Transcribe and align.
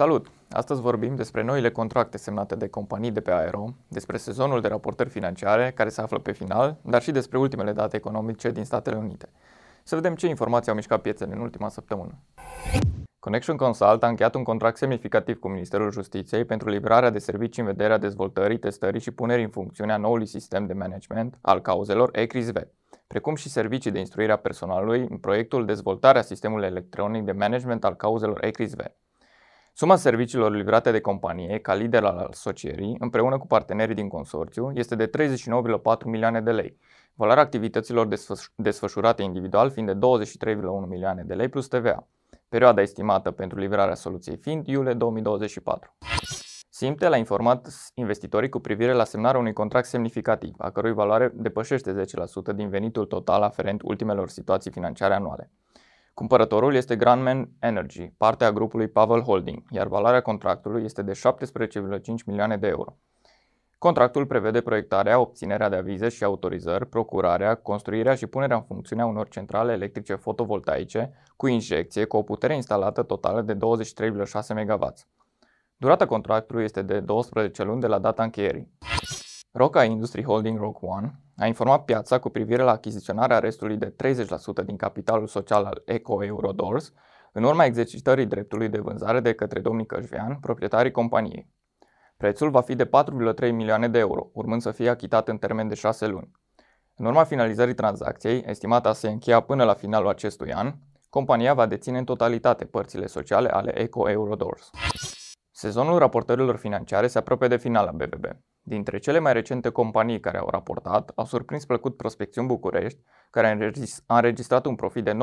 Salut! 0.00 0.30
Astăzi 0.50 0.80
vorbim 0.80 1.14
despre 1.14 1.42
noile 1.42 1.70
contracte 1.70 2.16
semnate 2.16 2.54
de 2.54 2.68
companii 2.68 3.10
de 3.10 3.20
pe 3.20 3.32
Aero, 3.32 3.74
despre 3.88 4.16
sezonul 4.16 4.60
de 4.60 4.68
raportări 4.68 5.08
financiare 5.08 5.72
care 5.74 5.88
se 5.88 6.00
află 6.00 6.18
pe 6.18 6.32
final, 6.32 6.76
dar 6.82 7.02
și 7.02 7.10
despre 7.10 7.38
ultimele 7.38 7.72
date 7.72 7.96
economice 7.96 8.50
din 8.50 8.64
Statele 8.64 8.96
Unite. 8.96 9.28
Să 9.82 9.94
vedem 9.94 10.14
ce 10.14 10.26
informații 10.26 10.70
au 10.70 10.76
mișcat 10.76 11.00
piețele 11.00 11.34
în 11.34 11.40
ultima 11.40 11.68
săptămână. 11.68 12.18
Connection 13.18 13.56
Consult 13.56 14.02
a 14.02 14.08
încheiat 14.08 14.34
un 14.34 14.42
contract 14.42 14.76
semnificativ 14.76 15.38
cu 15.38 15.48
Ministerul 15.48 15.90
Justiției 15.90 16.44
pentru 16.44 16.68
livrarea 16.68 17.10
de 17.10 17.18
servicii 17.18 17.62
în 17.62 17.68
vederea 17.68 17.98
dezvoltării, 17.98 18.58
testării 18.58 19.00
și 19.00 19.10
punerii 19.10 19.44
în 19.44 19.50
funcțiune 19.50 19.92
a 19.92 19.96
noului 19.96 20.26
sistem 20.26 20.66
de 20.66 20.72
management 20.72 21.38
al 21.40 21.60
cauzelor 21.60 22.08
ECRIS-V, 22.12 22.56
precum 23.06 23.34
și 23.34 23.48
servicii 23.48 23.90
de 23.90 23.98
instruire 23.98 24.32
a 24.32 24.36
personalului 24.36 25.06
în 25.10 25.16
proiectul 25.16 25.64
Dezvoltarea 25.64 26.22
sistemului 26.22 26.66
electronic 26.66 27.24
de 27.24 27.32
management 27.32 27.84
al 27.84 27.94
cauzelor 27.94 28.44
ECRIS-V. 28.44 28.80
Suma 29.72 29.96
serviciilor 29.96 30.52
livrate 30.52 30.90
de 30.90 31.00
companie, 31.00 31.58
ca 31.58 31.74
lider 31.74 32.04
al 32.04 32.18
asocierii, 32.18 32.96
împreună 32.98 33.38
cu 33.38 33.46
partenerii 33.46 33.94
din 33.94 34.08
consorțiu, 34.08 34.70
este 34.74 34.94
de 34.94 35.10
39,4 35.18 36.04
milioane 36.04 36.40
de 36.40 36.50
lei, 36.50 36.78
valoarea 37.14 37.42
activităților 37.42 38.08
desfășurate 38.54 39.22
individual 39.22 39.70
fiind 39.70 39.92
de 39.92 40.06
23,1 40.52 40.88
milioane 40.88 41.22
de 41.22 41.34
lei 41.34 41.48
plus 41.48 41.68
TVA, 41.68 42.08
perioada 42.48 42.80
estimată 42.80 43.30
pentru 43.30 43.58
livrarea 43.58 43.94
soluției 43.94 44.36
fiind 44.36 44.66
iulie 44.66 44.92
2024. 44.92 45.96
Simtel 46.68 47.12
a 47.12 47.16
informat 47.16 47.68
investitorii 47.94 48.48
cu 48.48 48.58
privire 48.58 48.92
la 48.92 49.04
semnarea 49.04 49.40
unui 49.40 49.52
contract 49.52 49.86
semnificativ, 49.86 50.54
a 50.58 50.70
cărui 50.70 50.92
valoare 50.92 51.32
depășește 51.34 52.04
10% 52.52 52.54
din 52.54 52.68
venitul 52.68 53.06
total 53.06 53.42
aferent 53.42 53.82
ultimelor 53.82 54.28
situații 54.28 54.70
financiare 54.70 55.14
anuale. 55.14 55.50
Cumpărătorul 56.20 56.74
este 56.74 56.96
Grandman 56.96 57.50
Energy, 57.58 58.12
parte 58.16 58.44
a 58.44 58.52
grupului 58.52 58.88
Pavel 58.88 59.20
Holding, 59.20 59.62
iar 59.70 59.86
valoarea 59.86 60.20
contractului 60.20 60.84
este 60.84 61.02
de 61.02 61.12
17,5 61.12 61.20
milioane 62.26 62.56
de 62.56 62.66
euro. 62.66 62.96
Contractul 63.78 64.26
prevede 64.26 64.60
proiectarea, 64.60 65.20
obținerea 65.20 65.68
de 65.68 65.76
avize 65.76 66.08
și 66.08 66.24
autorizări, 66.24 66.86
procurarea, 66.86 67.54
construirea 67.54 68.14
și 68.14 68.26
punerea 68.26 68.56
în 68.56 68.62
funcțiune 68.62 69.02
a 69.02 69.06
unor 69.06 69.28
centrale 69.28 69.72
electrice 69.72 70.14
fotovoltaice 70.14 71.12
cu 71.36 71.46
injecție 71.46 72.04
cu 72.04 72.16
o 72.16 72.22
putere 72.22 72.54
instalată 72.54 73.02
totală 73.02 73.42
de 73.42 73.54
23,6 73.54 73.58
MW. 74.66 74.92
Durata 75.76 76.06
contractului 76.06 76.64
este 76.64 76.82
de 76.82 77.00
12 77.00 77.62
luni 77.62 77.80
de 77.80 77.86
la 77.86 77.98
data 77.98 78.22
încheierii. 78.22 78.70
Roca 79.52 79.84
Industry 79.84 80.24
Holding 80.24 80.58
Rock 80.58 80.82
One 80.82 81.20
a 81.36 81.46
informat 81.46 81.84
piața 81.84 82.18
cu 82.18 82.28
privire 82.28 82.62
la 82.62 82.70
achiziționarea 82.70 83.38
restului 83.38 83.76
de 83.76 83.94
30% 84.62 84.64
din 84.64 84.76
capitalul 84.76 85.26
social 85.26 85.64
al 85.64 85.82
Eco 85.84 86.24
Eurodors, 86.24 86.92
în 87.32 87.42
urma 87.42 87.64
exercitării 87.64 88.26
dreptului 88.26 88.68
de 88.68 88.78
vânzare 88.78 89.20
de 89.20 89.34
către 89.34 89.60
domnii 89.60 89.86
Cășvean, 89.86 90.38
proprietarii 90.40 90.90
companiei. 90.90 91.50
Prețul 92.16 92.50
va 92.50 92.60
fi 92.60 92.74
de 92.74 92.86
4,3 92.86 93.52
milioane 93.52 93.88
de 93.88 93.98
euro, 93.98 94.30
urmând 94.32 94.60
să 94.60 94.70
fie 94.70 94.88
achitat 94.88 95.28
în 95.28 95.38
termen 95.38 95.68
de 95.68 95.74
6 95.74 96.06
luni. 96.06 96.30
În 96.96 97.06
urma 97.06 97.24
finalizării 97.24 97.74
tranzacției, 97.74 98.44
estimată 98.46 98.88
a 98.88 98.92
se 98.92 99.08
încheia 99.08 99.40
până 99.40 99.64
la 99.64 99.74
finalul 99.74 100.08
acestui 100.08 100.52
an, 100.52 100.74
compania 101.08 101.54
va 101.54 101.66
deține 101.66 101.98
în 101.98 102.04
totalitate 102.04 102.64
părțile 102.64 103.06
sociale 103.06 103.48
ale 103.48 103.78
Eco 103.78 104.10
Eurodors. 104.10 104.70
Sezonul 105.60 105.98
raportărilor 105.98 106.56
financiare 106.56 107.06
se 107.06 107.18
apropie 107.18 107.48
de 107.48 107.56
final 107.56 107.84
la 107.84 108.04
BBB. 108.04 108.24
Dintre 108.62 108.98
cele 108.98 109.18
mai 109.18 109.32
recente 109.32 109.68
companii 109.68 110.20
care 110.20 110.38
au 110.38 110.48
raportat, 110.50 111.12
au 111.14 111.24
surprins 111.24 111.64
plăcut 111.64 111.96
Prospecțiuni 111.96 112.46
București, 112.46 113.00
care 113.30 113.58
a 114.06 114.16
înregistrat 114.16 114.66
un 114.66 114.74
profit 114.74 115.04
de 115.04 115.12
9,5 115.12 115.16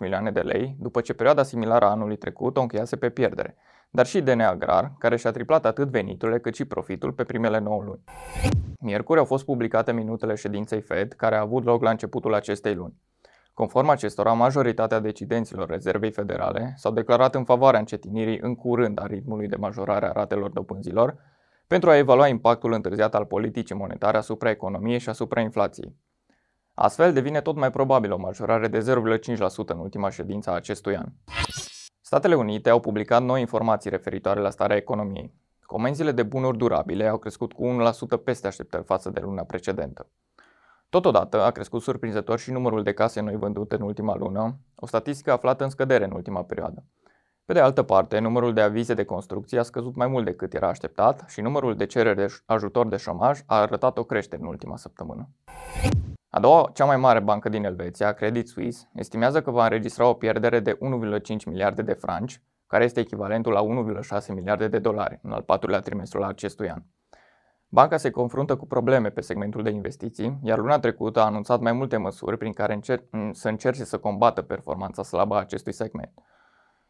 milioane 0.00 0.30
de 0.30 0.40
lei, 0.40 0.76
după 0.78 1.00
ce 1.00 1.12
perioada 1.12 1.42
similară 1.42 1.84
a 1.84 1.90
anului 1.90 2.16
trecut 2.16 2.56
o 2.56 2.60
încheiase 2.60 2.96
pe 2.96 3.10
pierdere, 3.10 3.56
dar 3.90 4.06
și 4.06 4.20
DNA 4.20 4.48
Agrar, 4.48 4.92
care 4.98 5.16
și-a 5.16 5.30
triplat 5.30 5.66
atât 5.66 5.88
veniturile 5.88 6.40
cât 6.40 6.54
și 6.54 6.64
profitul 6.64 7.12
pe 7.12 7.24
primele 7.24 7.58
9 7.58 7.82
luni. 7.82 8.04
Miercuri 8.80 9.18
au 9.18 9.24
fost 9.24 9.44
publicate 9.44 9.92
minutele 9.92 10.34
ședinței 10.34 10.80
Fed, 10.80 11.12
care 11.12 11.36
a 11.36 11.40
avut 11.40 11.64
loc 11.64 11.82
la 11.82 11.90
începutul 11.90 12.34
acestei 12.34 12.74
luni. 12.74 12.94
Conform 13.58 13.88
acestora, 13.88 14.32
majoritatea 14.32 14.98
decidenților 14.98 15.68
rezervei 15.68 16.10
federale 16.10 16.74
s-au 16.76 16.92
declarat 16.92 17.34
în 17.34 17.44
favoarea 17.44 17.80
încetinirii 17.80 18.38
în 18.40 18.54
curând 18.54 19.00
a 19.00 19.06
ritmului 19.06 19.48
de 19.48 19.56
majorare 19.56 20.06
a 20.06 20.12
ratelor 20.12 20.50
dobânzilor, 20.50 21.16
pentru 21.66 21.90
a 21.90 21.96
evalua 21.96 22.28
impactul 22.28 22.72
întârziat 22.72 23.14
al 23.14 23.24
politicii 23.24 23.74
monetare 23.74 24.16
asupra 24.16 24.50
economiei 24.50 24.98
și 24.98 25.08
asupra 25.08 25.40
inflației. 25.40 25.96
Astfel, 26.74 27.12
devine 27.12 27.40
tot 27.40 27.56
mai 27.56 27.70
probabil 27.70 28.12
o 28.12 28.18
majorare 28.18 28.68
de 28.68 28.78
0,5% 28.78 29.66
în 29.66 29.78
ultima 29.78 30.10
ședință 30.10 30.50
a 30.50 30.54
acestui 30.54 30.96
an. 30.96 31.06
Statele 32.00 32.34
Unite 32.34 32.70
au 32.70 32.80
publicat 32.80 33.22
noi 33.22 33.40
informații 33.40 33.90
referitoare 33.90 34.40
la 34.40 34.50
starea 34.50 34.76
economiei. 34.76 35.34
Comenzile 35.66 36.12
de 36.12 36.22
bunuri 36.22 36.56
durabile 36.56 37.06
au 37.06 37.18
crescut 37.18 37.52
cu 37.52 37.76
1% 38.18 38.24
peste 38.24 38.46
așteptări 38.46 38.84
față 38.84 39.10
de 39.10 39.20
luna 39.20 39.42
precedentă. 39.42 40.10
Totodată 40.90 41.42
a 41.42 41.50
crescut 41.50 41.82
surprinzător 41.82 42.38
și 42.38 42.50
numărul 42.50 42.82
de 42.82 42.92
case 42.92 43.20
noi 43.20 43.36
vândute 43.36 43.74
în 43.74 43.82
ultima 43.82 44.16
lună, 44.16 44.58
o 44.74 44.86
statistică 44.86 45.32
aflată 45.32 45.64
în 45.64 45.70
scădere 45.70 46.04
în 46.04 46.12
ultima 46.12 46.42
perioadă. 46.42 46.84
Pe 47.44 47.52
de 47.52 47.60
altă 47.60 47.82
parte, 47.82 48.18
numărul 48.18 48.52
de 48.52 48.60
avize 48.60 48.94
de 48.94 49.04
construcție 49.04 49.58
a 49.58 49.62
scăzut 49.62 49.96
mai 49.96 50.06
mult 50.06 50.24
decât 50.24 50.54
era 50.54 50.68
așteptat 50.68 51.24
și 51.26 51.40
numărul 51.40 51.76
de 51.76 51.86
cereri 51.86 52.16
de 52.16 52.26
ajutor 52.46 52.88
de 52.88 52.96
șomaj 52.96 53.40
a 53.46 53.60
arătat 53.60 53.98
o 53.98 54.04
creștere 54.04 54.42
în 54.42 54.48
ultima 54.48 54.76
săptămână. 54.76 55.28
A 56.30 56.40
doua, 56.40 56.70
cea 56.74 56.84
mai 56.84 56.96
mare 56.96 57.20
bancă 57.20 57.48
din 57.48 57.64
Elveția, 57.64 58.12
Credit 58.12 58.48
Suisse, 58.48 58.90
estimează 58.94 59.42
că 59.42 59.50
va 59.50 59.62
înregistra 59.62 60.06
o 60.06 60.14
pierdere 60.14 60.60
de 60.60 60.78
1,5 61.28 61.44
miliarde 61.46 61.82
de 61.82 61.92
franci, 61.92 62.42
care 62.66 62.84
este 62.84 63.00
echivalentul 63.00 63.52
la 63.52 63.62
1,6 64.20 64.34
miliarde 64.34 64.68
de 64.68 64.78
dolari 64.78 65.18
în 65.22 65.32
al 65.32 65.42
patrulea 65.42 65.80
trimestru 65.80 66.22
al 66.22 66.28
acestui 66.28 66.70
an. 66.70 66.82
Banca 67.70 67.96
se 67.96 68.10
confruntă 68.10 68.56
cu 68.56 68.66
probleme 68.66 69.10
pe 69.10 69.20
segmentul 69.20 69.62
de 69.62 69.70
investiții, 69.70 70.38
iar 70.42 70.58
luna 70.58 70.78
trecută 70.78 71.20
a 71.20 71.24
anunțat 71.24 71.60
mai 71.60 71.72
multe 71.72 71.96
măsuri 71.96 72.38
prin 72.38 72.52
care 72.52 72.74
încer- 72.74 73.08
să 73.32 73.48
încerce 73.48 73.84
să 73.84 73.98
combată 73.98 74.42
performanța 74.42 75.02
slabă 75.02 75.34
a 75.34 75.38
acestui 75.38 75.72
segment. 75.72 76.12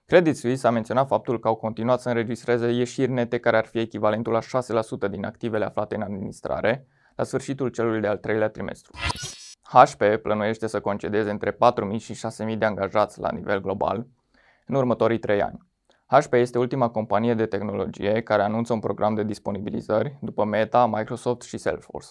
Credit 0.07 0.37
Suisse 0.37 0.67
a 0.67 0.71
menționat 0.71 1.07
faptul 1.07 1.39
că 1.39 1.49
au 1.49 1.55
continuat 1.55 2.01
să 2.01 2.09
înregistreze 2.09 2.71
ieșiri 2.71 3.11
nete 3.11 3.39
care 3.39 3.57
ar 3.57 3.67
fi 3.67 3.79
echivalentul 3.79 4.33
la 4.33 4.41
6% 4.41 5.09
din 5.09 5.25
activele 5.25 5.65
aflate 5.65 5.95
în 5.95 6.03
administrare 6.03 6.87
la 7.17 7.25
sfârșitul 7.25 7.69
celui 7.69 8.01
de-al 8.01 8.17
treilea 8.17 8.49
trimestru. 8.49 8.93
HP 9.63 10.03
plănuiește 10.23 10.67
să 10.67 10.81
concedeze 10.81 11.31
între 11.31 11.53
4.000 11.53 11.57
și 11.99 12.15
6.000 12.15 12.59
de 12.59 12.65
angajați 12.65 13.21
la 13.21 13.31
nivel 13.31 13.61
global 13.61 14.07
în 14.67 14.75
următorii 14.75 15.19
3 15.19 15.43
ani. 15.43 15.59
HP 16.11 16.33
este 16.33 16.59
ultima 16.59 16.89
companie 16.89 17.35
de 17.35 17.47
tehnologie 17.47 18.23
care 18.23 18.43
anunță 18.43 18.73
un 18.73 18.81
program 18.81 19.15
de 19.15 19.23
disponibilizări 19.23 20.17
după 20.21 20.45
Meta, 20.45 20.87
Microsoft 20.87 21.43
și 21.43 21.57
Salesforce. 21.57 22.09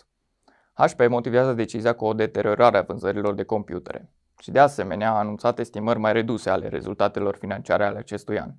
HP 0.74 1.08
motivează 1.08 1.54
decizia 1.54 1.94
cu 1.94 2.06
o 2.06 2.14
deteriorare 2.14 2.78
a 2.78 2.82
vânzărilor 2.82 3.34
de 3.34 3.44
computere 3.44 4.10
și 4.40 4.52
de 4.52 4.60
asemenea 4.60 5.12
a 5.12 5.18
anunțat 5.18 5.60
estimări 5.60 6.00
mai 6.00 6.14
reduse 6.14 6.50
ale 6.50 6.68
rezultatelor 6.68 7.36
financiare 7.36 7.86
ale 7.86 7.98
acestui 7.98 8.40
an. 8.40 8.52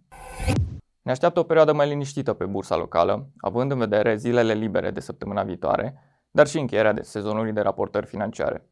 Ne 1.03 1.11
așteaptă 1.11 1.41
o 1.41 1.43
perioadă 1.43 1.73
mai 1.73 1.89
liniștită 1.89 2.33
pe 2.33 2.45
bursa 2.45 2.77
locală, 2.77 3.29
având 3.41 3.71
în 3.71 3.79
vedere 3.79 4.17
zilele 4.17 4.53
libere 4.53 4.91
de 4.91 5.01
săptămâna 5.01 5.43
viitoare, 5.43 6.03
dar 6.31 6.47
și 6.47 6.59
încheierea 6.59 6.93
de 6.93 7.03
sezonului 7.03 7.53
de 7.53 7.61
raportări 7.61 8.07
financiare. 8.07 8.69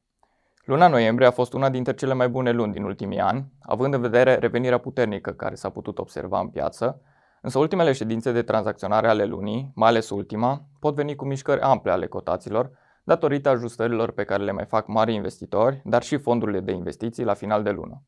Luna 0.67 0.89
noiembrie 0.89 1.27
a 1.27 1.31
fost 1.31 1.53
una 1.53 1.71
dintre 1.71 1.95
cele 1.95 2.13
mai 2.13 2.29
bune 2.29 2.51
luni 2.51 2.73
din 2.73 2.83
ultimii 2.83 3.21
ani, 3.21 3.53
având 3.63 3.95
în 3.95 4.01
vedere 4.01 4.35
revenirea 4.35 4.79
puternică 4.79 5.31
care 5.31 5.55
s-a 5.55 5.71
putut 5.71 5.99
observa 5.99 6.41
în 6.41 6.49
piață, 6.49 7.01
însă 7.41 7.59
ultimele 7.59 7.93
ședințe 7.93 8.33
de 8.33 8.43
tranzacționare 8.43 9.09
ale 9.09 9.25
lunii, 9.25 9.73
mai 9.75 9.89
ales 9.89 10.11
ultima, 10.11 10.65
pot 10.81 10.95
veni 10.95 11.15
cu 11.15 11.25
mișcări 11.25 11.61
ample 11.61 11.91
ale 11.91 12.07
cotaților, 12.07 12.71
datorită 13.05 13.49
ajustărilor 13.49 14.11
pe 14.11 14.25
care 14.25 14.43
le 14.43 14.53
mai 14.53 14.65
fac 14.65 14.87
mari 14.87 15.15
investitori, 15.15 15.83
dar 15.85 16.03
și 16.03 16.17
fondurile 16.17 16.61
de 16.61 16.73
investiții 16.73 17.25
la 17.25 17.35
final 17.35 17.63
de 17.63 17.71
lună. 17.71 18.03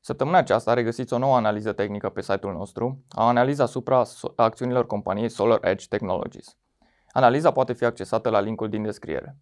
Săptămâna 0.00 0.38
aceasta 0.38 0.74
regăsiți 0.74 1.12
o 1.12 1.18
nouă 1.18 1.36
analiză 1.36 1.72
tehnică 1.72 2.08
pe 2.08 2.22
site-ul 2.22 2.52
nostru, 2.52 3.04
o 3.16 3.22
analiză 3.22 3.62
asupra 3.62 4.02
acțiunilor 4.36 4.86
companiei 4.86 5.28
Solar 5.28 5.58
Edge 5.62 5.86
Technologies. 5.88 6.56
Analiza 7.10 7.50
poate 7.50 7.72
fi 7.72 7.84
accesată 7.84 8.30
la 8.30 8.40
linkul 8.40 8.68
din 8.68 8.82
descriere. 8.82 9.36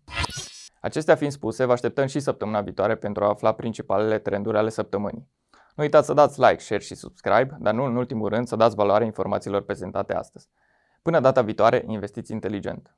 Acestea 0.84 1.14
fiind 1.14 1.32
spuse, 1.32 1.64
vă 1.64 1.72
așteptăm 1.72 2.06
și 2.06 2.20
săptămâna 2.20 2.60
viitoare 2.60 2.96
pentru 2.96 3.24
a 3.24 3.28
afla 3.28 3.52
principalele 3.52 4.18
trenduri 4.18 4.56
ale 4.56 4.68
săptămânii. 4.68 5.28
Nu 5.74 5.82
uitați 5.82 6.06
să 6.06 6.12
dați 6.12 6.40
like, 6.40 6.58
share 6.58 6.82
și 6.82 6.94
subscribe, 6.94 7.56
dar 7.60 7.74
nu 7.74 7.84
în 7.84 7.96
ultimul 7.96 8.28
rând 8.28 8.46
să 8.46 8.56
dați 8.56 8.74
valoare 8.74 9.04
informațiilor 9.04 9.62
prezentate 9.62 10.14
astăzi. 10.14 10.48
Până 11.02 11.20
data 11.20 11.42
viitoare, 11.42 11.84
investiți 11.86 12.32
inteligent! 12.32 12.96